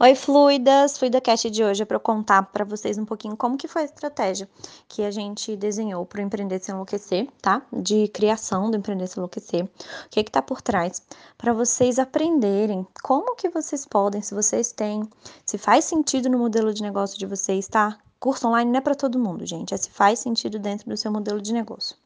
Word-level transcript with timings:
Oi, 0.00 0.14
fluidas! 0.14 0.96
Fluida 0.96 1.20
Cast 1.20 1.50
de 1.50 1.64
hoje 1.64 1.82
é 1.82 1.84
para 1.84 1.98
contar 1.98 2.44
para 2.44 2.64
vocês 2.64 2.96
um 2.98 3.04
pouquinho 3.04 3.36
como 3.36 3.56
que 3.58 3.66
foi 3.66 3.82
a 3.82 3.84
estratégia 3.84 4.48
que 4.86 5.02
a 5.02 5.10
gente 5.10 5.56
desenhou 5.56 6.06
para 6.06 6.20
o 6.20 6.22
Empreender 6.22 6.60
Sem 6.62 6.72
Enlouquecer, 6.72 7.26
tá? 7.42 7.62
De 7.72 8.06
criação 8.06 8.70
do 8.70 8.76
Empreender 8.76 9.08
Sem 9.08 9.16
Enlouquecer. 9.16 9.64
O 9.64 10.08
que 10.08 10.22
que 10.22 10.30
tá 10.30 10.40
por 10.40 10.62
trás? 10.62 11.02
Para 11.36 11.52
vocês 11.52 11.98
aprenderem 11.98 12.86
como 13.02 13.34
que 13.34 13.48
vocês 13.48 13.84
podem, 13.84 14.22
se 14.22 14.36
vocês 14.36 14.70
têm, 14.70 15.02
se 15.44 15.58
faz 15.58 15.86
sentido 15.86 16.28
no 16.28 16.38
modelo 16.38 16.72
de 16.72 16.80
negócio 16.80 17.18
de 17.18 17.26
vocês, 17.26 17.66
tá? 17.66 17.98
Curso 18.20 18.46
online 18.46 18.70
não 18.70 18.78
é 18.78 18.80
para 18.80 18.94
todo 18.94 19.18
mundo, 19.18 19.44
gente. 19.44 19.74
É 19.74 19.76
se 19.76 19.90
faz 19.90 20.20
sentido 20.20 20.60
dentro 20.60 20.88
do 20.88 20.96
seu 20.96 21.10
modelo 21.10 21.42
de 21.42 21.52
negócio. 21.52 21.96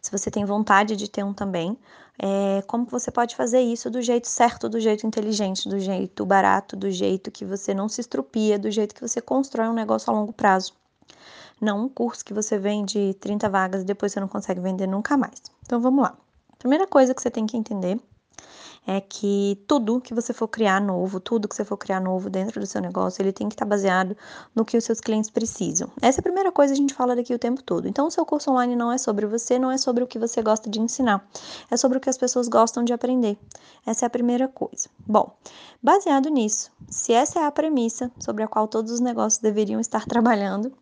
Se 0.00 0.10
você 0.10 0.30
tem 0.30 0.44
vontade 0.44 0.96
de 0.96 1.08
ter 1.08 1.24
um 1.24 1.32
também, 1.32 1.76
é, 2.18 2.62
como 2.66 2.84
você 2.86 3.10
pode 3.10 3.34
fazer 3.34 3.60
isso 3.60 3.90
do 3.90 4.02
jeito 4.02 4.28
certo, 4.28 4.68
do 4.68 4.78
jeito 4.78 5.06
inteligente, 5.06 5.68
do 5.68 5.78
jeito 5.78 6.26
barato, 6.26 6.76
do 6.76 6.90
jeito 6.90 7.30
que 7.30 7.44
você 7.44 7.72
não 7.72 7.88
se 7.88 8.00
estrupia, 8.00 8.58
do 8.58 8.70
jeito 8.70 8.94
que 8.94 9.00
você 9.00 9.20
constrói 9.20 9.68
um 9.68 9.72
negócio 9.72 10.12
a 10.12 10.14
longo 10.14 10.32
prazo. 10.32 10.74
Não 11.60 11.84
um 11.84 11.88
curso 11.88 12.24
que 12.24 12.34
você 12.34 12.58
vende 12.58 13.14
30 13.20 13.48
vagas 13.48 13.82
e 13.82 13.84
depois 13.84 14.12
você 14.12 14.20
não 14.20 14.28
consegue 14.28 14.60
vender 14.60 14.86
nunca 14.86 15.16
mais. 15.16 15.42
Então 15.62 15.80
vamos 15.80 16.02
lá. 16.02 16.16
Primeira 16.58 16.86
coisa 16.86 17.14
que 17.14 17.22
você 17.22 17.30
tem 17.30 17.46
que 17.46 17.56
entender 17.56 17.98
é 18.86 19.00
que 19.00 19.62
tudo 19.66 20.00
que 20.00 20.14
você 20.14 20.32
for 20.32 20.48
criar 20.48 20.80
novo, 20.80 21.20
tudo 21.20 21.46
que 21.46 21.54
você 21.54 21.64
for 21.64 21.76
criar 21.76 22.00
novo 22.00 22.30
dentro 22.30 22.60
do 22.60 22.66
seu 22.66 22.80
negócio, 22.80 23.22
ele 23.22 23.32
tem 23.32 23.48
que 23.48 23.54
estar 23.54 23.64
baseado 23.64 24.16
no 24.54 24.64
que 24.64 24.76
os 24.76 24.84
seus 24.84 25.00
clientes 25.00 25.30
precisam. 25.30 25.90
Essa 26.00 26.18
é 26.18 26.20
a 26.20 26.22
primeira 26.22 26.50
coisa 26.50 26.72
que 26.72 26.78
a 26.78 26.80
gente 26.80 26.94
fala 26.94 27.14
daqui 27.14 27.34
o 27.34 27.38
tempo 27.38 27.62
todo. 27.62 27.86
Então, 27.86 28.06
o 28.06 28.10
seu 28.10 28.24
curso 28.24 28.50
online 28.50 28.74
não 28.74 28.90
é 28.90 28.98
sobre 28.98 29.26
você, 29.26 29.58
não 29.58 29.70
é 29.70 29.78
sobre 29.78 30.02
o 30.02 30.06
que 30.06 30.18
você 30.18 30.42
gosta 30.42 30.68
de 30.68 30.80
ensinar, 30.80 31.24
é 31.70 31.76
sobre 31.76 31.98
o 31.98 32.00
que 32.00 32.10
as 32.10 32.18
pessoas 32.18 32.48
gostam 32.48 32.82
de 32.82 32.92
aprender. 32.92 33.38
Essa 33.86 34.04
é 34.04 34.08
a 34.08 34.10
primeira 34.10 34.48
coisa. 34.48 34.88
Bom, 35.06 35.32
baseado 35.82 36.28
nisso, 36.28 36.70
se 36.88 37.12
essa 37.12 37.40
é 37.40 37.44
a 37.44 37.52
premissa 37.52 38.10
sobre 38.18 38.42
a 38.42 38.48
qual 38.48 38.66
todos 38.66 38.90
os 38.90 39.00
negócios 39.00 39.40
deveriam 39.40 39.80
estar 39.80 40.04
trabalhando, 40.08 40.72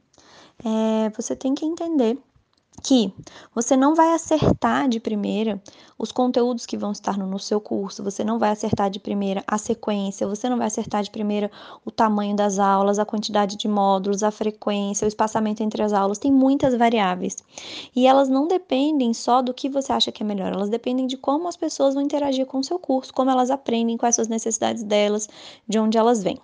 é, 0.64 1.10
você 1.10 1.36
tem 1.36 1.54
que 1.54 1.64
entender 1.64 2.18
que 2.82 3.12
você 3.54 3.76
não 3.76 3.94
vai 3.94 4.14
acertar 4.14 4.88
de 4.88 5.00
primeira 5.00 5.60
os 5.98 6.12
conteúdos 6.12 6.64
que 6.64 6.76
vão 6.76 6.92
estar 6.92 7.18
no 7.18 7.38
seu 7.38 7.60
curso, 7.60 8.04
você 8.04 8.22
não 8.22 8.38
vai 8.38 8.50
acertar 8.50 8.88
de 8.88 9.00
primeira 9.00 9.42
a 9.46 9.58
sequência, 9.58 10.28
você 10.28 10.48
não 10.48 10.56
vai 10.56 10.68
acertar 10.68 11.02
de 11.02 11.10
primeira 11.10 11.50
o 11.84 11.90
tamanho 11.90 12.36
das 12.36 12.58
aulas, 12.58 12.98
a 12.98 13.04
quantidade 13.04 13.56
de 13.56 13.66
módulos, 13.66 14.22
a 14.22 14.30
frequência, 14.30 15.04
o 15.04 15.08
espaçamento 15.08 15.62
entre 15.62 15.82
as 15.82 15.92
aulas, 15.92 16.18
tem 16.18 16.30
muitas 16.30 16.74
variáveis. 16.76 17.36
E 17.96 18.06
elas 18.06 18.28
não 18.28 18.46
dependem 18.46 19.12
só 19.12 19.42
do 19.42 19.52
que 19.52 19.68
você 19.68 19.92
acha 19.92 20.12
que 20.12 20.22
é 20.22 20.26
melhor, 20.26 20.52
elas 20.52 20.70
dependem 20.70 21.06
de 21.06 21.16
como 21.16 21.48
as 21.48 21.56
pessoas 21.56 21.94
vão 21.94 22.02
interagir 22.02 22.46
com 22.46 22.58
o 22.58 22.64
seu 22.64 22.78
curso, 22.78 23.12
como 23.12 23.30
elas 23.30 23.50
aprendem, 23.50 23.96
quais 23.96 24.14
são 24.14 24.22
as 24.22 24.28
necessidades 24.28 24.84
delas, 24.84 25.28
de 25.66 25.78
onde 25.78 25.98
elas 25.98 26.22
vêm. 26.22 26.38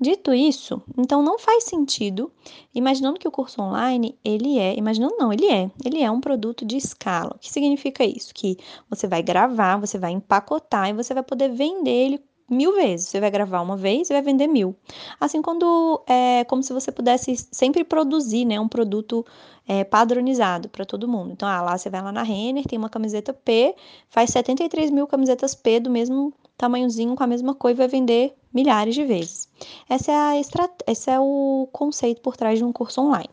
Dito 0.00 0.32
isso, 0.32 0.80
então 0.96 1.22
não 1.22 1.38
faz 1.38 1.64
sentido, 1.64 2.30
imaginando 2.74 3.18
que 3.18 3.26
o 3.26 3.30
curso 3.30 3.60
online, 3.60 4.16
ele 4.24 4.58
é, 4.58 4.76
imaginando 4.76 5.16
não, 5.18 5.32
ele 5.32 5.46
é, 5.46 5.63
ele 5.84 6.02
é 6.02 6.10
um 6.10 6.20
produto 6.20 6.64
de 6.64 6.76
escala. 6.76 7.32
O 7.34 7.38
que 7.38 7.50
significa 7.50 8.04
isso? 8.04 8.32
Que 8.34 8.56
você 8.88 9.06
vai 9.06 9.22
gravar, 9.22 9.76
você 9.76 9.98
vai 9.98 10.12
empacotar 10.12 10.88
e 10.88 10.92
você 10.92 11.14
vai 11.14 11.22
poder 11.22 11.50
vender 11.50 11.90
ele 11.90 12.20
mil 12.48 12.74
vezes. 12.74 13.08
Você 13.08 13.20
vai 13.20 13.30
gravar 13.30 13.60
uma 13.60 13.76
vez 13.76 14.10
e 14.10 14.12
vai 14.12 14.22
vender 14.22 14.46
mil. 14.46 14.76
Assim, 15.20 15.42
quando 15.42 16.02
é 16.06 16.44
como 16.44 16.62
se 16.62 16.72
você 16.72 16.92
pudesse 16.92 17.36
sempre 17.50 17.84
produzir, 17.84 18.44
né, 18.44 18.60
um 18.60 18.68
produto 18.68 19.24
é, 19.66 19.84
padronizado 19.84 20.68
para 20.68 20.84
todo 20.84 21.08
mundo. 21.08 21.32
Então, 21.32 21.48
ah, 21.48 21.62
lá 21.62 21.78
você 21.78 21.88
vai 21.88 22.02
lá 22.02 22.12
na 22.12 22.22
Renner, 22.22 22.64
tem 22.64 22.78
uma 22.78 22.90
camiseta 22.90 23.32
P, 23.32 23.74
faz 24.08 24.30
73 24.30 24.90
mil 24.90 25.06
camisetas 25.06 25.54
P 25.54 25.80
do 25.80 25.90
mesmo 25.90 26.32
tamanhozinho, 26.56 27.16
com 27.16 27.22
a 27.22 27.26
mesma 27.26 27.54
cor 27.54 27.70
e 27.70 27.74
vai 27.74 27.88
vender 27.88 28.34
milhares 28.52 28.94
de 28.94 29.04
vezes. 29.04 29.48
Essa 29.88 30.12
é 30.12 30.16
a 30.16 30.38
estrat... 30.38 30.70
Esse 30.86 31.10
é 31.10 31.18
o 31.18 31.68
conceito 31.72 32.20
por 32.20 32.36
trás 32.36 32.58
de 32.58 32.64
um 32.64 32.72
curso 32.72 33.00
online. 33.00 33.30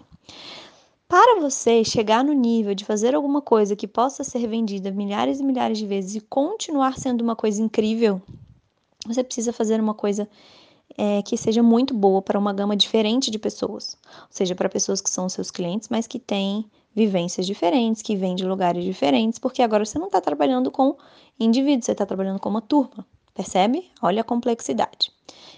Para 1.11 1.41
você 1.41 1.83
chegar 1.83 2.23
no 2.23 2.31
nível 2.31 2.73
de 2.73 2.85
fazer 2.85 3.13
alguma 3.13 3.41
coisa 3.41 3.75
que 3.75 3.85
possa 3.85 4.23
ser 4.23 4.47
vendida 4.47 4.89
milhares 4.91 5.41
e 5.41 5.43
milhares 5.43 5.77
de 5.77 5.85
vezes 5.85 6.15
e 6.15 6.21
continuar 6.21 6.97
sendo 6.97 7.19
uma 7.19 7.35
coisa 7.35 7.61
incrível, 7.61 8.21
você 9.05 9.21
precisa 9.21 9.51
fazer 9.51 9.81
uma 9.81 9.93
coisa 9.93 10.25
é, 10.97 11.21
que 11.21 11.35
seja 11.35 11.61
muito 11.61 11.93
boa 11.93 12.21
para 12.21 12.39
uma 12.39 12.53
gama 12.53 12.77
diferente 12.77 13.29
de 13.29 13.37
pessoas. 13.37 13.97
Ou 14.21 14.27
seja, 14.29 14.55
para 14.55 14.69
pessoas 14.69 15.01
que 15.01 15.09
são 15.09 15.27
seus 15.27 15.51
clientes, 15.51 15.89
mas 15.89 16.07
que 16.07 16.17
têm 16.17 16.65
vivências 16.95 17.45
diferentes, 17.45 18.01
que 18.01 18.15
vêm 18.15 18.33
de 18.33 18.45
lugares 18.45 18.81
diferentes, 18.81 19.37
porque 19.37 19.61
agora 19.61 19.83
você 19.83 19.99
não 19.99 20.07
está 20.07 20.21
trabalhando 20.21 20.71
com 20.71 20.95
indivíduos, 21.37 21.87
você 21.87 21.91
está 21.91 22.05
trabalhando 22.05 22.39
com 22.39 22.47
uma 22.47 22.61
turma. 22.61 23.05
Percebe? 23.33 23.91
Olha 24.01 24.21
a 24.21 24.23
complexidade. 24.23 25.11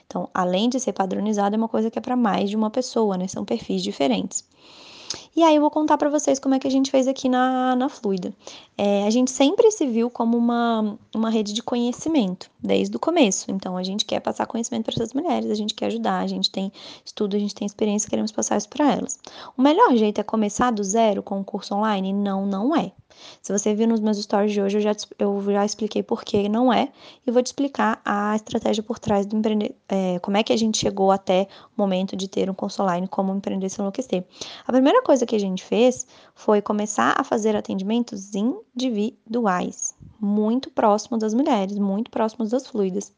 Então, 0.07 0.27
além 0.33 0.67
de 0.67 0.79
ser 0.79 0.93
padronizado, 0.93 1.55
é 1.55 1.57
uma 1.59 1.69
coisa 1.69 1.91
que 1.91 1.99
é 1.99 2.01
para 2.01 2.15
mais 2.15 2.49
de 2.49 2.55
uma 2.55 2.71
pessoa, 2.71 3.19
né? 3.19 3.27
São 3.27 3.45
perfis 3.45 3.83
diferentes. 3.83 4.43
E 5.35 5.41
aí 5.41 5.55
eu 5.55 5.61
vou 5.61 5.71
contar 5.71 5.97
para 5.97 6.09
vocês 6.09 6.37
como 6.37 6.53
é 6.53 6.59
que 6.59 6.67
a 6.67 6.71
gente 6.71 6.91
fez 6.91 7.07
aqui 7.07 7.27
na, 7.27 7.75
na 7.75 7.89
Fluida. 7.89 8.31
É, 8.77 9.05
a 9.05 9.09
gente 9.09 9.31
sempre 9.31 9.71
se 9.71 9.87
viu 9.87 10.09
como 10.09 10.37
uma, 10.37 10.97
uma 11.13 11.29
rede 11.29 11.53
de 11.53 11.63
conhecimento, 11.63 12.51
desde 12.61 12.95
o 12.95 12.99
começo. 12.99 13.49
Então, 13.49 13.75
a 13.75 13.83
gente 13.83 14.05
quer 14.05 14.19
passar 14.19 14.45
conhecimento 14.45 14.85
para 14.85 14.93
essas 14.93 15.13
mulheres, 15.13 15.49
a 15.49 15.55
gente 15.55 15.73
quer 15.73 15.87
ajudar, 15.87 16.19
a 16.19 16.27
gente 16.27 16.51
tem 16.51 16.71
estudo, 17.03 17.35
a 17.35 17.39
gente 17.39 17.55
tem 17.55 17.65
experiência, 17.65 18.09
queremos 18.09 18.31
passar 18.31 18.57
isso 18.57 18.69
para 18.69 18.91
elas. 18.91 19.19
O 19.57 19.61
melhor 19.61 19.95
jeito 19.95 20.21
é 20.21 20.23
começar 20.23 20.71
do 20.71 20.83
zero 20.83 21.23
com 21.23 21.39
o 21.39 21.43
curso 21.43 21.73
online? 21.73 22.13
Não, 22.13 22.45
não 22.45 22.75
é. 22.75 22.91
Se 23.41 23.51
você 23.51 23.73
viu 23.73 23.87
nos 23.87 23.99
meus 23.99 24.17
stories 24.17 24.51
de 24.51 24.61
hoje, 24.61 24.77
eu 24.77 24.81
já, 24.81 24.95
eu 25.19 25.41
já 25.51 25.65
expliquei 25.65 26.01
por 26.01 26.23
que 26.23 26.49
não 26.49 26.73
é, 26.73 26.89
e 27.25 27.31
vou 27.31 27.41
te 27.41 27.47
explicar 27.47 28.01
a 28.03 28.35
estratégia 28.35 28.83
por 28.83 28.99
trás 28.99 29.25
do 29.25 29.35
empreender, 29.35 29.75
é, 29.87 30.19
como 30.19 30.37
é 30.37 30.43
que 30.43 30.53
a 30.53 30.57
gente 30.57 30.77
chegou 30.77 31.11
até 31.11 31.47
o 31.77 31.81
momento 31.81 32.15
de 32.15 32.27
ter 32.27 32.49
um 32.49 32.53
curso 32.53 32.81
online, 32.81 33.07
como 33.07 33.33
empreender 33.33 33.69
sem 33.69 33.81
enlouquecer. 33.81 34.25
A 34.65 34.71
primeira 34.71 35.01
coisa 35.03 35.22
que 35.25 35.35
a 35.35 35.39
gente 35.39 35.63
fez 35.63 36.05
foi 36.35 36.61
começar 36.61 37.15
a 37.17 37.23
fazer 37.23 37.55
atendimentos 37.55 38.33
individuais 38.33 39.95
muito 40.23 40.71
próximo 40.71 41.17
das 41.17 41.33
mulheres, 41.33 41.77
muito 41.77 42.09
próximos 42.09 42.49
das 42.49 42.65
fluidas. 42.65 43.11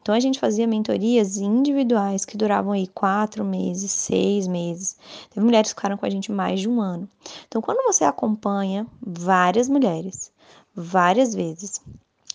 Então 0.00 0.14
a 0.14 0.20
gente 0.20 0.38
fazia 0.38 0.66
mentorias 0.66 1.36
individuais 1.36 2.24
que 2.24 2.36
duravam 2.36 2.72
aí 2.72 2.86
quatro 2.86 3.44
meses, 3.44 3.90
seis 3.90 4.46
meses. 4.46 4.96
Teve 5.30 5.44
mulheres 5.44 5.72
que 5.72 5.80
ficaram 5.80 5.96
com 5.96 6.06
a 6.06 6.10
gente 6.10 6.30
mais 6.30 6.60
de 6.60 6.68
um 6.68 6.80
ano. 6.80 7.08
Então 7.48 7.60
quando 7.60 7.84
você 7.84 8.04
acompanha 8.04 8.86
várias 9.04 9.68
mulheres, 9.68 10.30
várias 10.74 11.34
vezes, 11.34 11.82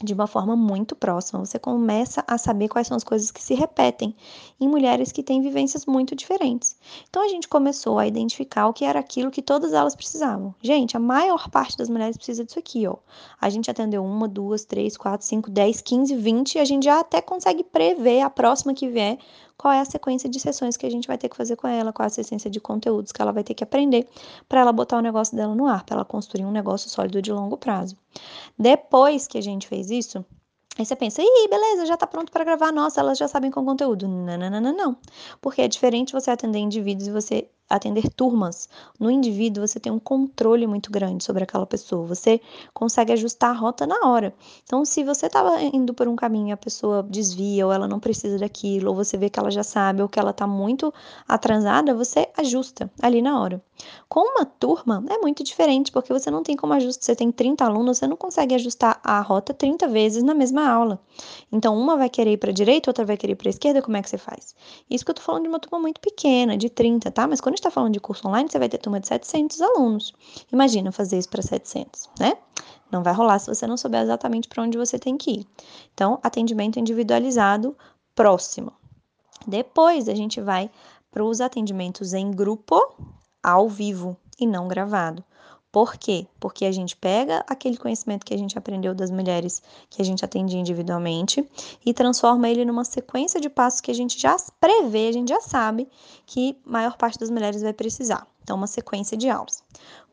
de 0.04 0.14
uma 0.14 0.28
forma 0.28 0.56
muito 0.56 0.96
próxima, 0.96 1.44
você 1.44 1.58
começa 1.58 2.24
a 2.28 2.38
saber 2.38 2.68
quais 2.68 2.88
são 2.88 2.96
as 2.96 3.04
coisas 3.04 3.32
que 3.32 3.42
se 3.42 3.56
repetem 3.56 4.16
em 4.60 4.68
mulheres 4.68 5.12
que 5.12 5.24
têm 5.24 5.42
vivências 5.42 5.86
muito 5.86 6.16
diferentes. 6.16 6.78
Então 7.10 7.24
a 7.24 7.28
gente 7.28 7.48
começou 7.48 7.98
a 7.98 8.06
identificar 8.06 8.68
o 8.68 8.74
que 8.74 8.86
era 8.86 9.00
aquilo 9.00 9.32
que 9.32 9.42
todas 9.42 9.74
elas 9.74 9.96
precisavam. 9.96 10.54
Gente, 10.62 10.96
a 10.96 11.00
maior 11.00 11.50
parte 11.50 11.78
das 11.78 11.90
mulheres 11.90 12.16
precisa 12.16 12.46
disso 12.46 12.60
aqui, 12.60 12.88
ó. 12.88 12.96
A 13.42 13.50
gente 13.50 13.72
atendeu 13.72 14.04
uma, 14.04 14.28
duas, 14.28 14.66
três, 14.66 14.96
quatro, 14.96 15.26
cinco, 15.26 15.50
dez, 15.50 15.82
quinze, 15.82 16.16
vinte, 16.16 16.56
e 16.56 16.60
a 16.60 16.66
gente 16.66 16.84
já 16.84 17.00
até 17.00 17.22
consegue 17.22 17.64
prever 17.64 18.22
a 18.22 18.30
próxima 18.30 18.74
que 18.74 18.88
vier 18.88 19.18
qual 19.58 19.74
é 19.74 19.80
a 19.80 19.86
sequência 19.86 20.30
de 20.30 20.40
sessões 20.40 20.78
que 20.78 20.86
a 20.86 20.92
gente 20.92 21.08
vai 21.08 21.18
ter 21.18 21.30
que 21.30 21.36
fazer 21.36 21.56
com 21.56 21.68
ela, 21.68 21.92
qual 21.92 22.06
é 22.06 22.08
a 22.08 22.10
sequência 22.10 22.50
de 22.50 22.60
conteúdos 22.60 23.12
que 23.12 23.22
ela 23.22 23.32
vai 23.32 23.44
ter 23.44 23.54
que 23.54 23.64
aprender 23.64 24.08
para 24.48 24.62
ela 24.62 24.72
botar 24.72 24.98
o 24.98 25.02
negócio 25.02 25.36
dela 25.36 25.56
no 25.56 25.66
ar, 25.66 25.84
para 25.84 25.96
ela 25.96 26.06
construir 26.06 26.46
um 26.46 26.52
negócio 26.52 26.90
sólido 26.90 27.22
de 27.22 27.32
longo 27.32 27.58
prazo. 27.58 27.98
Depois 28.58 29.28
que 29.28 29.38
a 29.38 29.42
gente 29.42 29.68
fez 29.68 29.90
isso, 29.90 30.24
Aí 30.78 30.86
você 30.86 30.96
pensa, 30.96 31.24
ih, 31.24 31.48
beleza, 31.50 31.88
já 31.88 31.98
tá 31.98 32.06
pronto 32.06 32.32
para 32.32 32.44
gravar, 32.44 32.72
nossa, 32.72 33.00
elas 33.00 33.18
já 33.18 33.28
sabem 33.28 33.50
com 33.50 33.66
conteúdo. 33.66 34.08
Não, 34.08 34.38
não, 34.38 34.50
não, 34.50 34.62
não, 34.62 34.78
não. 34.78 34.98
Porque 35.42 35.64
é 35.64 35.68
diferente 35.68 36.14
você 36.14 36.30
atender 36.30 36.60
indivíduos 36.60 37.08
e 37.08 37.12
você 37.12 37.50
atender 37.70 38.10
turmas. 38.10 38.70
No 39.00 39.12
indivíduo, 39.12 39.68
você 39.68 39.80
tem 39.80 39.92
um 39.92 40.00
controle 40.00 40.66
muito 40.66 40.92
grande 40.92 41.24
sobre 41.24 41.44
aquela 41.44 41.66
pessoa. 41.66 42.06
Você 42.08 42.40
consegue 42.74 43.12
ajustar 43.14 43.52
a 43.52 43.54
rota 43.54 43.86
na 43.86 44.08
hora. 44.08 44.34
Então, 44.64 44.86
se 44.86 45.04
você 45.04 45.28
estava 45.28 45.62
indo 45.62 45.94
por 45.94 46.08
um 46.08 46.16
caminho 46.16 46.50
e 46.50 46.52
a 46.52 46.58
pessoa 46.58 47.04
desvia, 47.04 47.66
ou 47.66 47.74
ela 47.74 47.88
não 47.88 48.00
precisa 48.00 48.38
daquilo, 48.38 48.90
ou 48.90 48.96
você 48.96 49.18
vê 49.18 49.30
que 49.30 49.40
ela 49.40 49.52
já 49.52 49.64
sabe, 49.64 50.02
ou 50.02 50.10
que 50.10 50.20
ela 50.20 50.32
está 50.32 50.48
muito 50.48 50.94
atrasada, 51.28 51.94
você 51.94 52.30
ajusta 52.38 52.90
ali 53.02 53.22
na 53.22 53.40
hora. 53.40 53.62
Com 54.10 54.22
uma 54.22 54.46
turma, 54.46 55.04
é 55.10 55.18
muito 55.20 55.44
diferente, 55.44 55.92
porque 55.92 56.12
você 56.12 56.32
não 56.32 56.44
tem 56.44 56.56
como 56.56 56.74
ajustar. 56.74 57.04
Você 57.04 57.16
tem 57.16 57.32
30 57.32 57.66
alunos, 57.66 57.98
você 57.98 58.08
não 58.08 58.18
consegue 58.18 58.56
ajustar 58.56 59.00
a 59.04 59.22
rota 59.22 59.54
30 59.54 59.88
vezes 59.88 60.24
na 60.24 60.34
mesma 60.34 60.68
aula. 60.68 61.00
Então, 61.52 61.78
uma 61.78 61.96
vai 61.98 62.10
querer 62.10 62.32
ir 62.34 62.38
para 62.38 62.50
a 62.50 62.54
direita, 62.54 62.90
outra 62.90 63.06
vai 63.06 63.18
querer 63.18 63.34
ir 63.34 63.36
para 63.36 63.50
a 63.50 63.52
esquerda, 63.52 63.82
como 63.82 63.98
é 63.98 64.02
que 64.02 64.10
você 64.10 64.18
faz? 64.18 64.56
Isso 64.90 65.06
que 65.06 65.12
eu 65.12 65.16
tô 65.16 65.22
falando 65.22 65.44
de 65.44 65.50
uma 65.50 65.60
turma 65.60 65.80
muito 65.80 66.00
pequena, 66.02 66.58
de 66.58 66.70
30, 66.70 67.12
tá? 67.12 67.28
Mas 67.28 67.42
quando 67.42 67.57
está 67.58 67.72
falando 67.72 67.94
de 67.94 68.00
curso 68.00 68.28
online, 68.28 68.50
você 68.50 68.60
vai 68.60 68.70
ter 68.70 68.78
turma 68.78 69.00
de 69.00 69.08
700 69.08 69.62
alunos. 69.62 70.14
Imagina 70.52 70.92
fazer 70.92 71.18
isso 71.18 71.30
para 71.30 71.42
700, 71.42 72.10
né? 72.20 72.34
Não 72.92 73.04
vai 73.04 73.14
rolar 73.14 73.40
se 73.40 73.48
você 73.48 73.68
não 73.68 73.78
souber 73.78 74.02
exatamente 74.02 74.48
para 74.48 74.64
onde 74.64 74.78
você 74.78 74.98
tem 74.98 75.18
que 75.18 75.32
ir. 75.32 75.48
Então, 75.94 76.20
atendimento 76.24 76.80
individualizado 76.80 77.76
próximo. 78.16 78.72
Depois 79.46 80.08
a 80.10 80.16
gente 80.16 80.42
vai 80.42 80.70
para 81.12 81.24
os 81.24 81.42
atendimentos 81.42 82.14
em 82.14 82.32
grupo, 82.32 82.80
ao 83.44 83.68
vivo 83.68 84.18
e 84.40 84.46
não 84.46 84.68
gravado. 84.68 85.24
Por 85.72 85.98
quê? 85.98 86.26
Porque 86.40 86.66
a 86.66 86.72
gente 86.72 86.96
pega 86.96 87.44
aquele 87.48 87.78
conhecimento 87.78 88.26
que 88.26 88.34
a 88.34 88.38
gente 88.38 88.58
aprendeu 88.58 88.96
das 88.96 89.12
mulheres 89.12 89.62
que 89.90 90.02
a 90.02 90.06
gente 90.06 90.24
atendia 90.24 90.60
individualmente 90.60 91.48
e 91.86 91.94
transforma 91.94 92.50
ele 92.50 92.66
numa 92.66 92.86
sequência 92.86 93.40
de 93.40 93.50
passos 93.50 93.82
que 93.82 93.92
a 93.92 93.94
gente 93.94 94.20
já 94.20 94.36
prevê, 94.60 95.10
a 95.10 95.12
gente 95.12 95.30
já 95.30 95.42
sabe 95.42 95.88
que 96.26 96.58
maior 96.66 96.98
parte 96.98 97.20
das 97.20 97.30
mulheres 97.30 97.62
vai 97.62 97.74
precisar. 97.74 98.28
Então, 98.48 98.56
uma 98.56 98.66
sequência 98.66 99.18
de 99.18 99.30
aulas. 99.30 99.62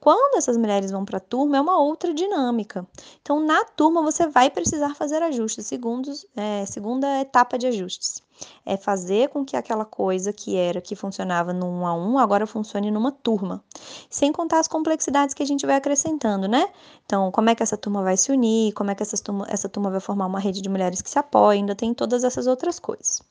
Quando 0.00 0.36
essas 0.36 0.56
mulheres 0.56 0.90
vão 0.90 1.04
para 1.04 1.18
a 1.18 1.20
turma, 1.20 1.56
é 1.56 1.60
uma 1.60 1.78
outra 1.78 2.12
dinâmica. 2.12 2.84
Então, 3.22 3.38
na 3.38 3.64
turma, 3.64 4.02
você 4.02 4.26
vai 4.26 4.50
precisar 4.50 4.92
fazer 4.96 5.22
ajustes, 5.22 5.68
segundos, 5.68 6.26
é, 6.34 6.66
segunda 6.66 7.20
etapa 7.20 7.56
de 7.56 7.68
ajustes. 7.68 8.24
É 8.66 8.76
fazer 8.76 9.28
com 9.28 9.44
que 9.44 9.56
aquela 9.56 9.84
coisa 9.84 10.32
que 10.32 10.56
era, 10.56 10.80
que 10.80 10.96
funcionava 10.96 11.52
no 11.52 11.66
um 11.66 11.86
a 11.86 11.94
um, 11.94 12.18
agora 12.18 12.44
funcione 12.44 12.90
numa 12.90 13.12
turma. 13.12 13.62
Sem 14.10 14.32
contar 14.32 14.58
as 14.58 14.66
complexidades 14.66 15.32
que 15.32 15.44
a 15.44 15.46
gente 15.46 15.64
vai 15.64 15.76
acrescentando, 15.76 16.48
né? 16.48 16.68
Então, 17.06 17.30
como 17.30 17.50
é 17.50 17.54
que 17.54 17.62
essa 17.62 17.76
turma 17.76 18.02
vai 18.02 18.16
se 18.16 18.32
unir, 18.32 18.72
como 18.72 18.90
é 18.90 18.96
que 18.96 19.02
essa 19.04 19.16
turma, 19.16 19.46
essa 19.48 19.68
turma 19.68 19.90
vai 19.90 20.00
formar 20.00 20.26
uma 20.26 20.40
rede 20.40 20.60
de 20.60 20.68
mulheres 20.68 21.00
que 21.00 21.08
se 21.08 21.20
apoiam, 21.20 21.60
ainda 21.60 21.76
tem 21.76 21.94
todas 21.94 22.24
essas 22.24 22.48
outras 22.48 22.80
coisas. 22.80 23.22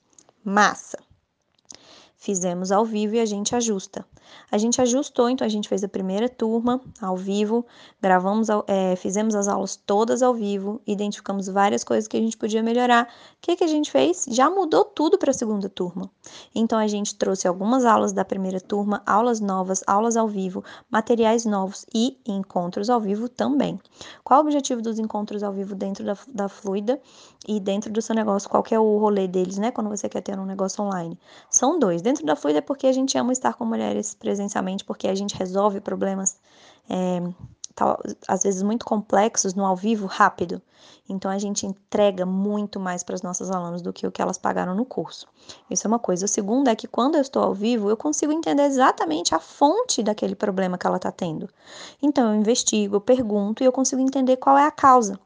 Massa! 0.46 0.98
Fizemos 2.24 2.72
ao 2.72 2.86
vivo 2.86 3.16
e 3.16 3.20
a 3.20 3.26
gente 3.26 3.54
ajusta. 3.54 4.06
A 4.50 4.58
gente 4.58 4.82
ajustou, 4.82 5.30
então 5.30 5.46
a 5.46 5.50
gente 5.50 5.68
fez 5.68 5.84
a 5.84 5.90
primeira 5.90 6.30
turma 6.30 6.80
ao 7.02 7.18
vivo, 7.18 7.66
gravamos, 8.02 8.48
é, 8.66 8.96
fizemos 8.96 9.36
as 9.36 9.50
aulas 9.50 9.76
todas 9.76 10.22
ao 10.22 10.34
vivo, 10.34 10.80
identificamos 10.88 11.48
várias 11.48 11.84
coisas 11.84 12.08
que 12.08 12.16
a 12.16 12.20
gente 12.22 12.38
podia 12.38 12.64
melhorar. 12.64 13.04
O 13.04 13.08
que, 13.42 13.58
que 13.58 13.64
a 13.66 13.68
gente 13.68 13.92
fez? 13.92 14.26
Já 14.30 14.50
mudou 14.50 14.86
tudo 14.86 15.18
para 15.18 15.32
a 15.32 15.34
segunda 15.34 15.68
turma. 15.68 16.10
Então 16.56 16.80
a 16.80 16.88
gente 16.88 17.14
trouxe 17.16 17.46
algumas 17.46 17.84
aulas 17.84 18.14
da 18.14 18.24
primeira 18.24 18.62
turma, 18.62 19.04
aulas 19.06 19.42
novas, 19.42 19.84
aulas 19.86 20.16
ao 20.16 20.30
vivo, 20.30 20.64
materiais 20.90 21.44
novos 21.44 21.86
e 21.94 22.18
encontros 22.26 22.90
ao 22.90 23.02
vivo 23.02 23.28
também. 23.28 23.78
Qual 24.24 24.40
o 24.40 24.44
objetivo 24.44 24.82
dos 24.82 24.98
encontros 24.98 25.44
ao 25.44 25.52
vivo 25.52 25.76
dentro 25.76 26.06
da, 26.06 26.18
da 26.30 26.48
Fluida 26.48 27.02
e 27.46 27.60
dentro 27.60 27.92
do 27.92 28.02
seu 28.02 28.16
negócio? 28.16 28.50
Qual 28.50 28.64
é 28.72 28.80
o 28.80 28.98
rolê 28.98 29.28
deles, 29.28 29.58
né? 29.58 29.72
Quando 29.72 29.90
você 29.90 30.08
quer 30.08 30.22
ter 30.22 30.40
um 30.40 30.46
negócio 30.46 30.82
online? 30.84 31.20
São 31.50 31.78
dois. 31.78 32.02
Dentro 32.02 32.13
da 32.22 32.36
Fluida 32.36 32.60
é 32.60 32.62
porque 32.62 32.88
a 32.88 32.92
gente 32.92 33.18
ama 33.18 33.32
estar 33.32 33.54
com 33.54 33.66
mulheres 33.66 34.14
presencialmente, 34.14 34.84
porque 34.84 35.08
a 35.08 35.16
gente 35.16 35.36
resolve 35.36 35.80
problemas, 35.80 36.38
é, 36.90 37.22
tal, 37.74 38.00
às 38.28 38.44
vezes 38.44 38.62
muito 38.62 38.86
complexos 38.86 39.54
no 39.54 39.66
ao 39.66 39.76
vivo 39.76 40.06
rápido. 40.06 40.62
Então 41.08 41.32
a 41.32 41.38
gente 41.38 41.66
entrega 41.66 42.26
muito 42.26 42.80
mais 42.80 43.04
para 43.04 43.16
as 43.16 43.22
nossas 43.22 43.50
alunas 43.50 43.82
do 43.82 43.92
que 43.92 44.06
o 44.06 44.12
que 44.12 44.22
elas 44.22 44.38
pagaram 44.38 44.76
no 44.76 44.86
curso. 44.86 45.28
Isso 45.70 45.86
é 45.86 45.90
uma 45.90 46.00
coisa. 46.00 46.26
O 46.26 46.28
segundo 46.28 46.68
é 46.68 46.76
que 46.76 46.88
quando 46.88 47.16
eu 47.16 47.22
estou 47.22 47.42
ao 47.42 47.54
vivo, 47.54 47.90
eu 47.90 47.98
consigo 47.98 48.32
entender 48.32 48.64
exatamente 48.64 49.34
a 49.34 49.40
fonte 49.40 50.04
daquele 50.04 50.36
problema 50.36 50.78
que 50.78 50.86
ela 50.86 50.98
está 50.98 51.12
tendo. 51.12 51.50
Então 52.02 52.34
eu 52.34 52.40
investigo, 52.40 52.98
eu 52.98 53.02
pergunto 53.02 53.64
e 53.64 53.66
eu 53.66 53.72
consigo 53.72 54.02
entender 54.02 54.38
qual 54.38 54.58
é 54.58 54.66
a 54.66 54.72
causa. 54.72 55.20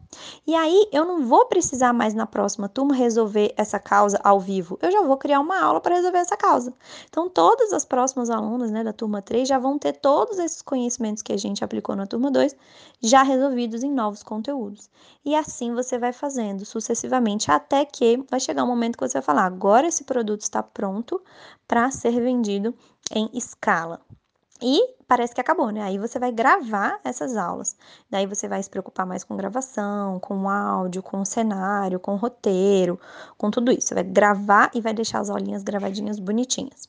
E 0.45 0.55
aí 0.55 0.87
eu 0.91 1.05
não 1.05 1.25
vou 1.25 1.45
precisar 1.45 1.91
mais 1.93 2.13
na 2.13 2.25
próxima 2.25 2.69
turma 2.69 2.95
resolver 2.95 3.53
essa 3.57 3.79
causa 3.79 4.19
ao 4.23 4.39
vivo. 4.39 4.77
Eu 4.81 4.91
já 4.91 5.01
vou 5.01 5.17
criar 5.17 5.39
uma 5.39 5.59
aula 5.59 5.81
para 5.81 5.95
resolver 5.95 6.19
essa 6.19 6.37
causa. 6.37 6.73
Então 7.09 7.29
todas 7.29 7.73
as 7.73 7.85
próximas 7.85 8.29
alunas, 8.29 8.71
né, 8.71 8.83
da 8.83 8.93
turma 8.93 9.21
3 9.21 9.47
já 9.47 9.59
vão 9.59 9.77
ter 9.77 9.93
todos 9.93 10.39
esses 10.39 10.61
conhecimentos 10.61 11.21
que 11.21 11.33
a 11.33 11.37
gente 11.37 11.63
aplicou 11.63 11.95
na 11.95 12.05
turma 12.05 12.31
2 12.31 12.55
já 13.01 13.23
resolvidos 13.23 13.83
em 13.83 13.91
novos 13.91 14.23
conteúdos. 14.23 14.89
E 15.25 15.35
assim 15.35 15.73
você 15.73 15.97
vai 15.97 16.13
fazendo 16.13 16.65
sucessivamente 16.65 17.51
até 17.51 17.85
que 17.85 18.17
vai 18.29 18.39
chegar 18.39 18.63
um 18.63 18.67
momento 18.67 18.97
que 18.97 19.07
você 19.07 19.13
vai 19.13 19.23
falar: 19.23 19.45
agora 19.45 19.87
esse 19.87 20.03
produto 20.03 20.41
está 20.41 20.63
pronto 20.63 21.21
para 21.67 21.91
ser 21.91 22.19
vendido 22.21 22.73
em 23.11 23.29
escala. 23.33 24.01
E 24.61 24.95
parece 25.07 25.33
que 25.35 25.41
acabou, 25.41 25.69
né? 25.69 25.81
Aí 25.81 25.97
você 25.97 26.17
vai 26.17 26.31
gravar 26.31 26.99
essas 27.03 27.37
aulas. 27.37 27.75
Daí 28.09 28.25
você 28.25 28.47
vai 28.47 28.61
se 28.61 28.69
preocupar 28.69 29.05
mais 29.05 29.23
com 29.23 29.37
gravação, 29.37 30.19
com 30.19 30.49
áudio, 30.49 31.03
com 31.03 31.23
cenário, 31.23 31.99
com 31.99 32.15
roteiro, 32.15 32.99
com 33.37 33.51
tudo 33.51 33.71
isso. 33.71 33.87
Você 33.87 33.93
vai 33.93 34.03
gravar 34.03 34.71
e 34.73 34.81
vai 34.81 34.93
deixar 34.93 35.19
as 35.19 35.29
aulinhas 35.29 35.63
gravadinhas 35.63 36.19
bonitinhas. 36.19 36.87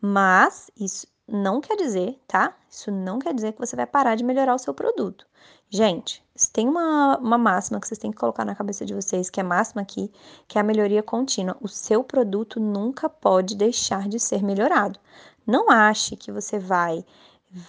Mas 0.00 0.70
isso 0.78 1.06
não 1.28 1.60
quer 1.60 1.76
dizer, 1.76 2.18
tá? 2.26 2.54
Isso 2.68 2.90
não 2.90 3.18
quer 3.18 3.32
dizer 3.34 3.52
que 3.52 3.58
você 3.58 3.76
vai 3.76 3.86
parar 3.86 4.16
de 4.16 4.24
melhorar 4.24 4.54
o 4.54 4.58
seu 4.58 4.74
produto. 4.74 5.26
Gente, 5.70 6.22
tem 6.52 6.68
uma, 6.68 7.16
uma 7.16 7.38
máxima 7.38 7.80
que 7.80 7.88
vocês 7.88 7.98
têm 7.98 8.10
que 8.10 8.18
colocar 8.18 8.44
na 8.44 8.54
cabeça 8.54 8.84
de 8.84 8.92
vocês, 8.92 9.30
que 9.30 9.40
é 9.40 9.42
máxima 9.42 9.80
aqui, 9.80 10.12
que 10.46 10.58
é 10.58 10.60
a 10.60 10.64
melhoria 10.64 11.02
contínua. 11.02 11.56
O 11.60 11.68
seu 11.68 12.04
produto 12.04 12.60
nunca 12.60 13.08
pode 13.08 13.56
deixar 13.56 14.08
de 14.08 14.20
ser 14.20 14.42
melhorado. 14.42 15.00
Não 15.46 15.70
ache 15.70 16.16
que 16.16 16.32
você 16.32 16.58
vai 16.58 17.04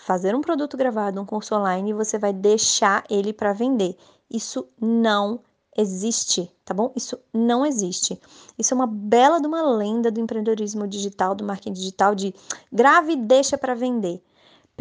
fazer 0.06 0.36
um 0.36 0.42
produto 0.42 0.78
gravado, 0.78 1.20
um 1.20 1.26
curso 1.26 1.56
online 1.56 1.90
e 1.90 1.94
você 1.94 2.18
vai 2.18 2.32
deixar 2.32 3.04
ele 3.10 3.34
para 3.34 3.54
vender. 3.54 3.98
Isso 4.30 4.68
não 4.80 5.42
existe, 5.76 6.52
tá 6.64 6.74
bom? 6.74 6.94
Isso 6.96 7.18
não 7.34 7.66
existe. 7.66 8.20
Isso 8.58 8.74
é 8.74 8.76
uma 8.76 8.88
bela 8.88 9.40
de 9.40 9.48
uma 9.48 9.62
lenda 9.76 10.12
do 10.12 10.20
empreendedorismo 10.20 10.88
digital, 10.88 11.36
do 11.36 11.44
marketing 11.44 11.74
digital 11.74 12.16
de 12.16 12.34
grave 12.72 13.14
e 13.14 13.18
deixa 13.18 13.58
para 13.58 13.76
vender. 13.76 14.22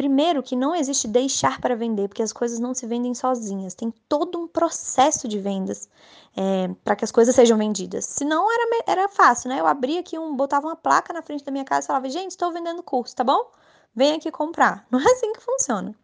Primeiro, 0.03 0.43
que 0.43 0.53
não 0.53 0.75
existe 0.75 1.07
deixar 1.07 1.61
para 1.61 1.77
vender, 1.77 2.09
porque 2.09 2.21
as 2.21 2.33
coisas 2.33 2.59
não 2.59 2.73
se 2.73 2.85
vendem 2.85 3.13
sozinhas. 3.15 3.73
Tem 3.73 3.89
todo 4.09 4.37
um 4.37 4.45
processo 4.49 5.29
de 5.29 5.39
vendas 5.39 5.87
é, 6.35 6.69
para 6.83 6.93
que 6.97 7.05
as 7.05 7.11
coisas 7.11 7.33
sejam 7.33 7.57
vendidas. 7.57 8.03
Senão 8.03 8.45
era, 8.51 8.83
era 8.85 9.07
fácil, 9.07 9.47
né? 9.47 9.61
Eu 9.61 9.65
abria 9.65 10.01
aqui, 10.01 10.19
um, 10.19 10.35
botava 10.35 10.67
uma 10.67 10.75
placa 10.75 11.13
na 11.13 11.21
frente 11.21 11.45
da 11.45 11.53
minha 11.53 11.63
casa 11.63 11.85
e 11.85 11.87
falava: 11.87 12.09
gente, 12.09 12.31
estou 12.31 12.51
vendendo 12.51 12.83
curso, 12.83 13.15
tá 13.15 13.23
bom? 13.23 13.49
Vem 13.95 14.11
aqui 14.11 14.29
comprar. 14.29 14.85
Não 14.91 14.99
é 14.99 15.05
assim 15.05 15.31
que 15.31 15.39
funciona. 15.39 15.95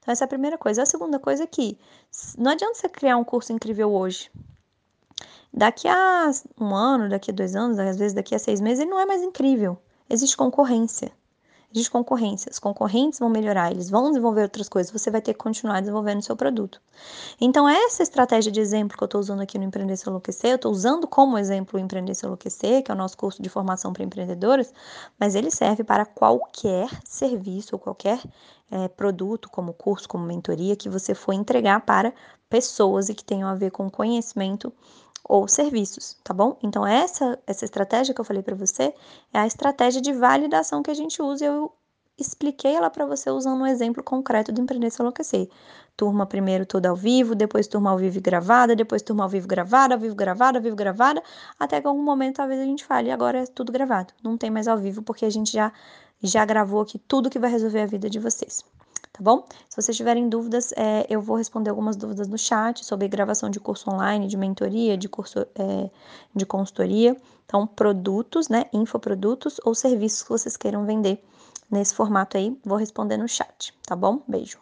Então, 0.00 0.12
essa 0.12 0.24
é 0.24 0.26
a 0.26 0.28
primeira 0.28 0.58
coisa. 0.58 0.82
A 0.82 0.86
segunda 0.86 1.18
coisa 1.18 1.44
é 1.44 1.46
que 1.46 1.78
não 2.36 2.50
adianta 2.50 2.74
você 2.74 2.90
criar 2.90 3.16
um 3.16 3.24
curso 3.24 3.54
incrível 3.54 3.90
hoje. 3.90 4.30
Daqui 5.50 5.88
a 5.88 6.30
um 6.60 6.74
ano, 6.74 7.08
daqui 7.08 7.30
a 7.30 7.34
dois 7.34 7.56
anos, 7.56 7.78
às 7.78 7.96
vezes 7.96 8.12
daqui 8.12 8.34
a 8.34 8.38
seis 8.38 8.60
meses, 8.60 8.80
ele 8.80 8.90
não 8.90 9.00
é 9.00 9.06
mais 9.06 9.22
incrível. 9.22 9.78
Existe 10.10 10.36
concorrência 10.36 11.10
de 11.70 11.90
concorrência. 11.90 12.50
Os 12.50 12.58
concorrentes 12.58 13.18
vão 13.18 13.28
melhorar, 13.28 13.70
eles 13.70 13.90
vão 13.90 14.08
desenvolver 14.08 14.42
outras 14.42 14.68
coisas, 14.68 14.92
você 14.92 15.10
vai 15.10 15.20
ter 15.20 15.32
que 15.32 15.38
continuar 15.38 15.80
desenvolvendo 15.80 16.22
seu 16.22 16.36
produto. 16.36 16.80
Então, 17.40 17.68
essa 17.68 18.02
estratégia 18.02 18.50
de 18.50 18.60
exemplo 18.60 18.96
que 18.96 19.02
eu 19.02 19.06
estou 19.06 19.20
usando 19.20 19.40
aqui 19.40 19.58
no 19.58 19.64
Empreender 19.64 19.96
Se 19.96 20.08
Enlouquecer, 20.08 20.50
eu 20.50 20.56
estou 20.56 20.72
usando 20.72 21.06
como 21.06 21.36
exemplo 21.36 21.78
o 21.78 21.82
Empreender 21.82 22.14
Se 22.14 22.24
Enlouquecer, 22.24 22.82
que 22.82 22.90
é 22.90 22.94
o 22.94 22.96
nosso 22.96 23.16
curso 23.16 23.42
de 23.42 23.48
formação 23.48 23.92
para 23.92 24.04
empreendedoras, 24.04 24.72
mas 25.18 25.34
ele 25.34 25.50
serve 25.50 25.84
para 25.84 26.06
qualquer 26.06 26.88
serviço 27.04 27.74
ou 27.74 27.78
qualquer 27.78 28.20
é, 28.70 28.88
produto, 28.88 29.48
como 29.50 29.72
curso, 29.72 30.08
como 30.08 30.24
mentoria, 30.24 30.76
que 30.76 30.88
você 30.88 31.14
for 31.14 31.32
entregar 31.32 31.80
para 31.80 32.12
pessoas 32.48 33.08
e 33.08 33.14
que 33.14 33.24
tenham 33.24 33.48
a 33.48 33.54
ver 33.54 33.70
com 33.70 33.90
conhecimento 33.90 34.72
ou 35.28 35.48
serviços, 35.48 36.16
tá 36.22 36.32
bom? 36.32 36.56
Então 36.62 36.86
essa 36.86 37.38
essa 37.46 37.64
estratégia 37.64 38.14
que 38.14 38.20
eu 38.20 38.24
falei 38.24 38.42
para 38.42 38.54
você 38.54 38.94
é 39.32 39.38
a 39.38 39.46
estratégia 39.46 40.00
de 40.00 40.12
validação 40.12 40.82
que 40.82 40.90
a 40.90 40.94
gente 40.94 41.20
usa. 41.20 41.44
Eu 41.44 41.72
expliquei 42.18 42.74
ela 42.74 42.88
para 42.90 43.04
você 43.06 43.30
usando 43.30 43.60
um 43.60 43.66
exemplo 43.66 44.02
concreto 44.02 44.52
do 44.52 44.60
Empreender 44.60 44.90
Se 44.90 45.02
Enlouquecer. 45.02 45.48
Turma 45.96 46.26
primeiro 46.26 46.64
toda 46.66 46.88
ao 46.88 46.96
vivo, 46.96 47.34
depois 47.34 47.66
turma 47.66 47.90
ao 47.90 47.98
vivo 47.98 48.20
gravada, 48.20 48.76
depois 48.76 49.02
turma 49.02 49.24
ao 49.24 49.28
vivo 49.28 49.46
gravada, 49.48 49.94
ao 49.94 50.00
vivo 50.00 50.14
gravada, 50.14 50.58
ao 50.58 50.62
vivo 50.62 50.76
gravada, 50.76 51.22
até 51.58 51.80
que 51.80 51.86
algum 51.86 52.02
momento 52.02 52.36
talvez 52.36 52.60
a 52.60 52.64
gente 52.64 52.84
fale, 52.84 53.10
agora 53.10 53.42
é 53.42 53.46
tudo 53.46 53.72
gravado. 53.72 54.12
Não 54.22 54.36
tem 54.36 54.50
mais 54.50 54.68
ao 54.68 54.78
vivo 54.78 55.02
porque 55.02 55.24
a 55.24 55.30
gente 55.30 55.52
já 55.52 55.72
já 56.22 56.44
gravou 56.44 56.80
aqui 56.80 56.98
tudo 56.98 57.30
que 57.30 57.38
vai 57.38 57.50
resolver 57.50 57.82
a 57.82 57.86
vida 57.86 58.08
de 58.08 58.18
vocês 58.18 58.64
tá 59.16 59.22
bom? 59.22 59.46
Se 59.68 59.80
vocês 59.80 59.96
tiverem 59.96 60.28
dúvidas, 60.28 60.72
é, 60.76 61.06
eu 61.08 61.22
vou 61.22 61.36
responder 61.36 61.70
algumas 61.70 61.96
dúvidas 61.96 62.28
no 62.28 62.36
chat 62.36 62.84
sobre 62.84 63.08
gravação 63.08 63.48
de 63.48 63.58
curso 63.58 63.90
online, 63.90 64.26
de 64.26 64.36
mentoria, 64.36 64.96
de 64.96 65.08
curso 65.08 65.40
é, 65.40 65.90
de 66.34 66.44
consultoria. 66.44 67.16
Então, 67.46 67.66
produtos, 67.66 68.48
né? 68.48 68.66
Infoprodutos 68.72 69.58
ou 69.64 69.74
serviços 69.74 70.22
que 70.22 70.28
vocês 70.28 70.56
queiram 70.56 70.84
vender 70.84 71.24
nesse 71.70 71.94
formato 71.94 72.36
aí, 72.36 72.58
vou 72.64 72.76
responder 72.76 73.16
no 73.16 73.28
chat, 73.28 73.72
tá 73.86 73.96
bom? 73.96 74.22
Beijo. 74.28 74.58